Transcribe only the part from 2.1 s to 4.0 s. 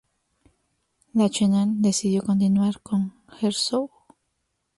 continuar con Herzog.